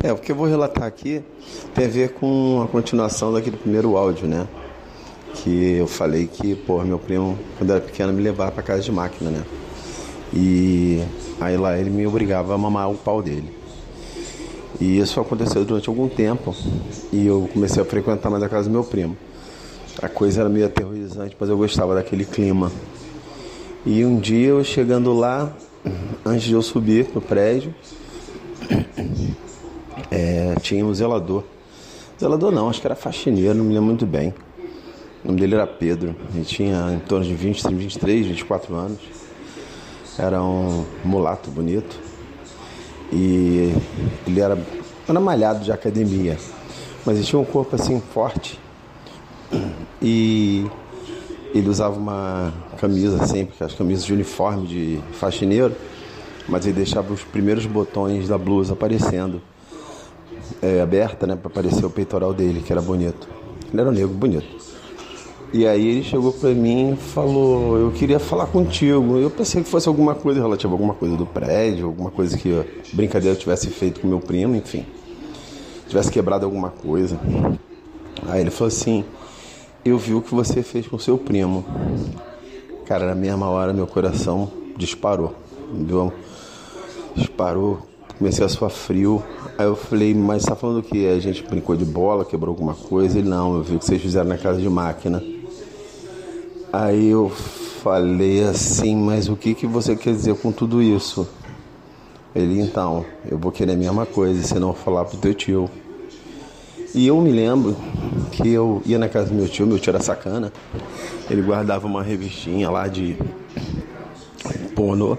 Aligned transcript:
É, 0.00 0.12
o 0.12 0.16
que 0.16 0.30
eu 0.30 0.36
vou 0.36 0.46
relatar 0.46 0.84
aqui 0.84 1.20
tem 1.74 1.86
a 1.86 1.88
ver 1.88 2.12
com 2.12 2.62
a 2.62 2.68
continuação 2.68 3.32
daquele 3.32 3.56
primeiro 3.56 3.96
áudio, 3.96 4.28
né? 4.28 4.46
Que 5.34 5.74
eu 5.74 5.88
falei 5.88 6.28
que, 6.28 6.54
pô, 6.54 6.80
meu 6.84 7.00
primo, 7.00 7.36
quando 7.56 7.70
era 7.70 7.80
pequeno, 7.80 8.12
me 8.12 8.22
levava 8.22 8.52
pra 8.52 8.62
casa 8.62 8.80
de 8.80 8.92
máquina, 8.92 9.28
né? 9.28 9.44
E 10.32 11.02
aí 11.40 11.56
lá 11.56 11.76
ele 11.76 11.90
me 11.90 12.06
obrigava 12.06 12.54
a 12.54 12.58
mamar 12.58 12.88
o 12.88 12.94
pau 12.94 13.20
dele. 13.20 13.50
E 14.80 14.98
isso 14.98 15.18
aconteceu 15.20 15.64
durante 15.64 15.88
algum 15.88 16.08
tempo 16.08 16.54
e 17.12 17.26
eu 17.26 17.50
comecei 17.52 17.82
a 17.82 17.84
frequentar 17.84 18.30
mais 18.30 18.42
a 18.44 18.48
casa 18.48 18.68
do 18.68 18.72
meu 18.72 18.84
primo. 18.84 19.16
A 20.00 20.08
coisa 20.08 20.42
era 20.42 20.48
meio 20.48 20.66
aterrorizante, 20.66 21.36
mas 21.38 21.48
eu 21.48 21.56
gostava 21.56 21.96
daquele 21.96 22.24
clima. 22.24 22.70
E 23.84 24.04
um 24.04 24.20
dia 24.20 24.50
eu 24.50 24.62
chegando 24.62 25.12
lá, 25.12 25.52
antes 26.24 26.44
de 26.44 26.52
eu 26.52 26.62
subir 26.62 27.08
no 27.12 27.20
prédio, 27.20 27.74
é, 30.10 30.54
tinha 30.60 30.84
um 30.84 30.92
zelador. 30.94 31.44
Zelador 32.18 32.50
não, 32.50 32.68
acho 32.68 32.80
que 32.80 32.86
era 32.86 32.96
faxineiro, 32.96 33.54
não 33.54 33.64
me 33.64 33.72
lembro 33.72 33.86
muito 33.86 34.06
bem. 34.06 34.34
O 35.24 35.28
nome 35.28 35.40
dele 35.40 35.54
era 35.54 35.66
Pedro. 35.66 36.14
Ele 36.34 36.44
tinha 36.44 36.92
em 36.92 36.98
torno 37.00 37.24
de 37.24 37.34
20, 37.34 37.74
23, 37.74 38.26
24 38.26 38.74
anos. 38.74 39.00
Era 40.18 40.42
um 40.42 40.84
mulato 41.04 41.50
bonito. 41.50 41.98
E 43.12 43.72
ele 44.26 44.40
era, 44.40 44.58
era 45.08 45.20
malhado 45.20 45.64
de 45.64 45.72
academia. 45.72 46.36
Mas 47.04 47.16
ele 47.16 47.26
tinha 47.26 47.40
um 47.40 47.44
corpo 47.44 47.74
assim 47.74 48.00
forte. 48.00 48.58
E 50.00 50.66
ele 51.54 51.68
usava 51.68 51.98
uma 51.98 52.52
camisa 52.78 53.26
sempre, 53.26 53.64
as 53.64 53.74
camisas 53.74 54.04
de 54.04 54.12
uniforme 54.12 54.66
de 54.66 55.00
faxineiro, 55.12 55.74
mas 56.48 56.66
ele 56.66 56.76
deixava 56.76 57.12
os 57.12 57.22
primeiros 57.22 57.66
botões 57.66 58.28
da 58.28 58.38
blusa 58.38 58.74
aparecendo 58.74 59.40
é, 60.62 60.80
aberta, 60.80 61.26
né, 61.26 61.36
para 61.36 61.48
aparecer 61.48 61.84
o 61.84 61.90
peitoral 61.90 62.32
dele, 62.32 62.60
que 62.60 62.72
era 62.72 62.82
bonito. 62.82 63.28
Ele 63.70 63.80
era 63.80 63.90
um 63.90 63.92
negro 63.92 64.08
bonito. 64.08 64.68
E 65.52 65.66
aí 65.66 65.86
ele 65.86 66.02
chegou 66.02 66.32
para 66.32 66.50
mim 66.50 66.92
e 66.92 66.96
falou: 66.96 67.78
Eu 67.78 67.90
queria 67.92 68.18
falar 68.18 68.46
contigo. 68.46 69.16
Eu 69.16 69.30
pensei 69.30 69.62
que 69.62 69.68
fosse 69.68 69.88
alguma 69.88 70.14
coisa 70.14 70.40
relativa 70.40 70.72
a 70.72 70.74
alguma 70.74 70.94
coisa 70.94 71.16
do 71.16 71.24
prédio, 71.24 71.86
alguma 71.86 72.10
coisa 72.10 72.36
que 72.36 72.62
brincadeira 72.92 73.34
eu 73.34 73.40
tivesse 73.40 73.70
feito 73.70 74.00
com 74.00 74.06
meu 74.06 74.20
primo, 74.20 74.54
enfim. 74.54 74.84
Tivesse 75.88 76.10
quebrado 76.10 76.44
alguma 76.44 76.68
coisa. 76.68 77.18
Aí 78.26 78.42
ele 78.42 78.50
falou 78.50 78.68
assim: 78.68 79.04
Eu 79.82 79.96
vi 79.96 80.12
o 80.12 80.20
que 80.20 80.34
você 80.34 80.62
fez 80.62 80.86
com 80.86 80.98
seu 80.98 81.16
primo. 81.16 81.64
Cara, 82.84 83.06
na 83.06 83.14
mesma 83.14 83.48
hora 83.48 83.72
meu 83.72 83.86
coração 83.86 84.50
disparou. 84.76 85.34
Viu? 85.72 86.12
Disparou 87.16 87.80
comecei 88.18 88.44
a 88.44 88.48
suar 88.48 88.70
frio. 88.70 89.22
Aí 89.56 89.66
eu 89.66 89.76
falei, 89.76 90.14
mas 90.14 90.44
tá 90.44 90.56
falando 90.56 90.82
que 90.82 91.06
a 91.06 91.18
gente 91.20 91.42
brincou 91.44 91.76
de 91.76 91.84
bola, 91.84 92.24
quebrou 92.24 92.52
alguma 92.52 92.74
coisa? 92.74 93.18
Ele, 93.18 93.28
não, 93.28 93.56
eu 93.56 93.62
vi 93.62 93.76
o 93.76 93.78
que 93.78 93.84
vocês 93.84 94.02
fizeram 94.02 94.28
na 94.28 94.36
casa 94.36 94.60
de 94.60 94.68
máquina. 94.68 95.22
Aí 96.72 97.08
eu 97.08 97.30
falei 97.82 98.44
assim, 98.44 98.96
mas 98.96 99.28
o 99.28 99.36
que, 99.36 99.54
que 99.54 99.66
você 99.66 99.96
quer 99.96 100.12
dizer 100.12 100.34
com 100.36 100.52
tudo 100.52 100.82
isso? 100.82 101.26
Ele, 102.34 102.60
então, 102.60 103.04
eu 103.28 103.38
vou 103.38 103.50
querer 103.50 103.72
a 103.72 103.76
mesma 103.76 104.04
coisa, 104.04 104.42
se 104.42 104.58
não 104.58 104.74
falar 104.74 105.04
pro 105.04 105.16
teu 105.16 105.32
tio. 105.32 105.70
E 106.94 107.06
eu 107.06 107.20
me 107.20 107.30
lembro 107.30 107.76
que 108.32 108.48
eu 108.48 108.82
ia 108.84 108.98
na 108.98 109.08
casa 109.08 109.28
do 109.28 109.34
meu 109.34 109.48
tio, 109.48 109.66
meu 109.66 109.78
tio 109.78 109.90
era 109.90 110.00
sacana. 110.00 110.52
Ele 111.30 111.42
guardava 111.42 111.86
uma 111.86 112.02
revistinha 112.02 112.70
lá 112.70 112.88
de 112.88 113.16
pornô. 114.74 115.16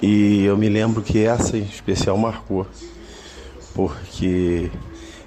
E 0.00 0.44
eu 0.44 0.56
me 0.56 0.68
lembro 0.68 1.02
que 1.02 1.24
essa 1.24 1.56
em 1.56 1.62
especial 1.62 2.16
marcou, 2.16 2.66
porque 3.74 4.70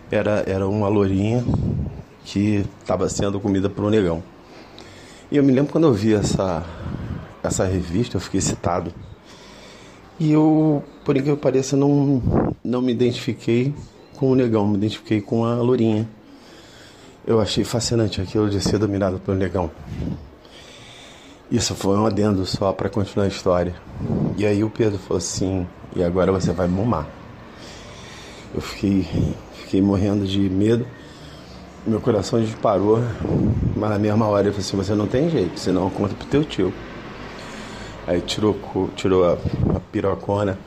era, 0.10 0.44
era 0.48 0.68
uma 0.68 0.88
lourinha 0.88 1.44
que 2.24 2.66
estava 2.80 3.10
sendo 3.10 3.40
comida 3.40 3.70
por 3.70 3.84
um 3.84 3.90
negão. 3.90 4.24
E 5.30 5.36
eu 5.36 5.44
me 5.44 5.52
lembro 5.52 5.74
quando 5.74 5.88
eu 5.88 5.94
vi 5.94 6.14
essa, 6.14 6.64
essa 7.44 7.66
revista, 7.66 8.16
eu 8.16 8.22
fiquei 8.22 8.38
excitado. 8.38 8.94
E 10.18 10.32
eu, 10.32 10.84
por 11.04 11.18
incrível 11.18 11.36
que 11.36 11.44
pareça, 11.44 11.76
não, 11.76 12.22
não 12.64 12.82
me 12.82 12.94
identifiquei 12.94 13.74
com 14.16 14.32
o 14.32 14.36
negão, 14.36 14.68
me 14.68 14.78
identifiquei 14.78 15.20
com 15.20 15.44
a 15.44 15.56
lourinha. 15.56 16.08
Eu 17.28 17.42
achei 17.42 17.64
fascinante 17.64 18.22
aquilo 18.22 18.50
de 18.50 18.62
ser 18.62 18.78
dominado 18.78 19.20
pelo 19.20 19.38
negão. 19.38 19.70
Isso 21.52 21.76
foi 21.76 21.98
um 21.98 22.06
adendo 22.06 22.46
só 22.46 22.72
para 22.72 22.90
continuar 22.90 23.26
a 23.26 23.28
história. 23.28 23.76
E 24.38 24.46
aí 24.46 24.64
o 24.64 24.70
Pedro 24.70 24.98
falou 24.98 25.18
assim: 25.18 25.68
e 25.94 26.02
agora 26.02 26.32
você 26.32 26.54
vai 26.54 26.66
momar. 26.66 27.06
Eu 28.56 28.62
fiquei, 28.62 29.06
fiquei 29.56 29.82
morrendo 29.82 30.26
de 30.26 30.40
medo, 30.50 30.88
meu 31.86 32.00
coração 32.00 32.42
disparou, 32.42 33.00
mas 33.76 33.90
na 33.90 34.00
mesma 34.00 34.28
hora 34.28 34.48
eu 34.48 34.54
falei 34.54 34.66
assim: 34.66 34.78
você 34.78 34.96
não 34.96 35.08
tem 35.08 35.30
jeito, 35.30 35.60
senão 35.60 35.90
conta 35.90 36.16
pro 36.16 36.26
teu 36.28 36.46
tio. 36.46 36.74
Aí 38.08 38.22
tirou, 38.22 38.58
tirou 38.96 39.26
a, 39.26 39.34
a 39.76 39.80
pirocona. 39.92 40.58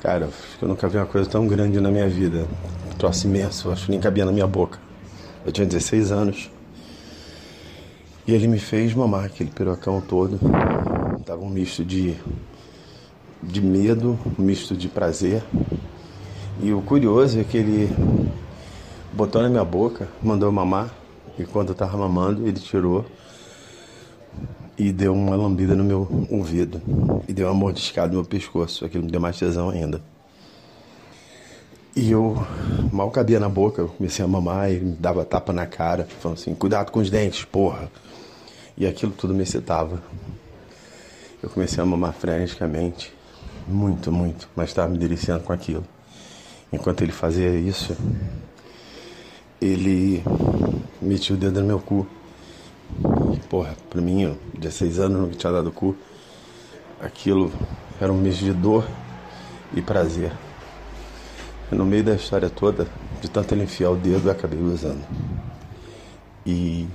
Cara, 0.00 0.30
eu 0.60 0.68
nunca 0.68 0.88
vi 0.88 0.96
uma 0.96 1.06
coisa 1.06 1.28
tão 1.28 1.46
grande 1.46 1.78
na 1.80 1.90
minha 1.90 2.08
vida. 2.08 2.46
Um 2.90 2.96
troço 2.96 3.26
imenso, 3.26 3.70
acho 3.70 3.84
que 3.84 3.90
nem 3.90 4.00
cabia 4.00 4.24
na 4.24 4.32
minha 4.32 4.46
boca. 4.46 4.78
Eu 5.44 5.52
tinha 5.52 5.66
16 5.66 6.10
anos. 6.10 6.50
E 8.24 8.32
ele 8.32 8.46
me 8.46 8.58
fez 8.58 8.94
mamar 8.94 9.24
aquele 9.24 9.50
pirocão 9.50 10.00
todo. 10.00 10.38
Tava 11.26 11.42
um 11.42 11.48
misto 11.48 11.84
de, 11.84 12.14
de 13.42 13.60
medo, 13.60 14.16
um 14.38 14.42
misto 14.42 14.76
de 14.76 14.88
prazer. 14.88 15.42
E 16.62 16.72
o 16.72 16.80
curioso 16.82 17.40
é 17.40 17.44
que 17.44 17.56
ele 17.56 17.90
botou 19.12 19.42
na 19.42 19.48
minha 19.48 19.64
boca, 19.64 20.08
mandou 20.22 20.52
mamar. 20.52 20.94
E 21.36 21.44
quando 21.44 21.70
eu 21.70 21.74
tava 21.74 21.96
mamando, 21.96 22.46
ele 22.46 22.60
tirou 22.60 23.04
e 24.78 24.92
deu 24.92 25.12
uma 25.12 25.34
lambida 25.34 25.74
no 25.74 25.82
meu 25.82 26.26
ouvido. 26.30 26.80
E 27.26 27.32
deu 27.32 27.48
uma 27.48 27.54
mordiscada 27.54 28.08
no 28.08 28.20
meu 28.20 28.24
pescoço. 28.24 28.84
Aquilo 28.84 29.04
me 29.04 29.10
deu 29.10 29.20
mais 29.20 29.36
tesão 29.36 29.70
ainda. 29.70 30.00
E 31.94 32.10
eu 32.10 32.34
mal 32.90 33.10
cabia 33.10 33.38
na 33.38 33.50
boca, 33.50 33.82
eu 33.82 33.88
comecei 33.88 34.24
a 34.24 34.28
mamar 34.28 34.72
e 34.72 34.80
me 34.80 34.92
dava 34.92 35.26
tapa 35.26 35.52
na 35.52 35.66
cara, 35.66 36.06
falando 36.20 36.38
assim, 36.38 36.54
cuidado 36.54 36.90
com 36.90 37.00
os 37.00 37.10
dentes, 37.10 37.44
porra. 37.44 37.90
E 38.78 38.86
aquilo 38.86 39.12
tudo 39.12 39.34
me 39.34 39.42
excitava. 39.42 40.02
Eu 41.42 41.50
comecei 41.50 41.82
a 41.82 41.86
mamar 41.86 42.14
freneticamente, 42.14 43.12
muito, 43.68 44.10
muito, 44.10 44.48
mas 44.56 44.70
estava 44.70 44.88
me 44.88 44.96
deliciando 44.96 45.44
com 45.44 45.52
aquilo. 45.52 45.84
Enquanto 46.72 47.02
ele 47.02 47.12
fazia 47.12 47.50
isso, 47.50 47.94
ele 49.60 50.24
metia 51.00 51.36
o 51.36 51.38
dedo 51.38 51.60
no 51.60 51.66
meu 51.66 51.78
cu. 51.78 52.06
Porra, 53.50 53.76
pra 53.90 54.00
mim, 54.00 54.22
eu, 54.22 54.38
16 54.58 54.98
anos, 54.98 55.20
não 55.20 55.28
tinha 55.28 55.52
dado 55.52 55.70
cu. 55.70 55.94
Aquilo 56.98 57.52
era 58.00 58.10
um 58.10 58.16
mês 58.16 58.38
de 58.38 58.50
dor 58.50 58.88
e 59.74 59.82
prazer. 59.82 60.32
E 61.72 61.74
no 61.74 61.86
meio 61.86 62.04
da 62.04 62.14
história 62.14 62.50
toda, 62.50 62.86
de 63.20 63.30
tanto 63.30 63.54
ele 63.54 63.64
enfiar 63.64 63.90
o 63.90 63.96
dedo, 63.96 64.28
eu 64.28 64.32
acabei 64.32 64.60
usando. 64.60 65.02
E 66.44 66.86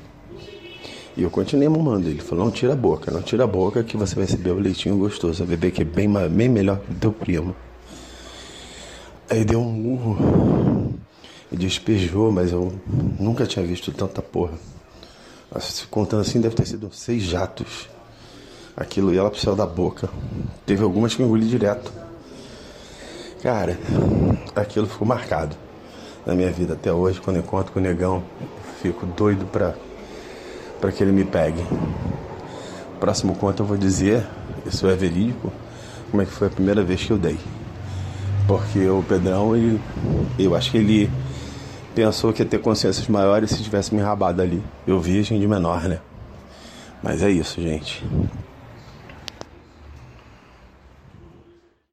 e 1.18 1.24
eu 1.24 1.32
continuei 1.32 1.68
mamando. 1.68 2.08
Ele 2.08 2.22
falou: 2.22 2.46
não 2.46 2.52
tira 2.52 2.74
a 2.74 2.76
boca, 2.76 3.10
não 3.10 3.24
tira 3.24 3.44
a 3.44 3.48
boca 3.48 3.84
que 3.84 3.98
você 3.98 4.14
vai 4.14 4.26
receber 4.26 4.52
o 4.52 4.60
leitinho 4.60 4.96
gostoso. 4.98 5.44
Beber 5.44 5.72
que 5.72 5.82
é 5.82 5.86
bem, 5.86 6.08
bem 6.30 6.48
melhor 6.48 6.80
que 6.80 6.92
o 6.92 6.96
teu 6.96 7.12
primo. 7.12 7.56
Aí 9.28 9.44
deu 9.44 9.60
um 9.60 9.72
murro 9.72 10.94
e 11.52 11.58
despejou, 11.58 12.32
mas 12.32 12.52
eu 12.52 12.72
nunca 13.20 13.48
tinha 13.48 13.66
visto 13.66 13.92
tanta 13.92 14.22
porra. 14.22 14.54
Contando 15.90 16.22
assim, 16.22 16.40
deve 16.40 16.56
ter 16.56 16.68
sido 16.68 16.94
seis 16.94 17.24
jatos. 17.24 17.90
Aquilo 18.76 19.12
ia 19.12 19.24
lá 19.24 19.32
pro 19.32 19.40
céu 19.40 19.56
da 19.56 19.66
boca. 19.66 20.08
Teve 20.68 20.84
algumas 20.84 21.16
que 21.16 21.22
eu 21.24 21.26
engoli 21.26 21.48
direto. 21.48 21.92
Cara, 23.48 23.80
aquilo 24.54 24.88
ficou 24.88 25.08
marcado 25.08 25.56
na 26.26 26.36
minha 26.36 26.52
vida 26.52 26.74
até 26.74 26.92
hoje. 26.92 27.22
Quando 27.22 27.38
eu 27.38 27.44
encontro 27.44 27.72
com 27.72 27.80
o 27.80 27.82
negão, 27.82 28.22
fico 28.82 29.06
doido 29.06 29.46
pra 29.46 29.74
para 30.82 30.92
que 30.92 31.02
ele 31.02 31.14
me 31.14 31.24
pegue. 31.24 31.66
Próximo 33.00 33.34
conto 33.36 33.64
eu 33.64 33.66
vou 33.66 33.78
dizer, 33.78 34.28
isso 34.66 34.86
é 34.86 34.96
verídico, 34.98 35.50
como 36.12 36.22
é 36.22 36.26
que 36.26 36.32
foi 36.34 36.48
a 36.48 36.52
primeira 36.52 36.84
vez 36.84 37.02
que 37.06 37.10
eu 37.10 37.18
dei. 37.18 37.38
Porque 38.46 38.86
o 38.90 39.02
Pedrão, 39.02 39.56
ele, 39.56 39.80
eu 40.38 40.54
acho 40.54 40.70
que 40.70 40.80
ele 40.80 41.10
pensou 41.96 42.34
que 42.34 42.44
ia 42.44 42.46
ter 42.46 42.60
consciências 42.60 43.08
maiores 43.08 43.52
se 43.52 43.64
tivesse 43.64 43.96
me 43.96 44.02
rabado 44.02 44.42
ali. 44.42 44.62
Eu 44.86 45.00
virgem 45.00 45.40
de 45.40 45.48
menor, 45.48 45.84
né? 45.84 46.02
Mas 47.02 47.24
é 47.24 47.32
isso, 47.32 47.62
gente. 47.62 48.06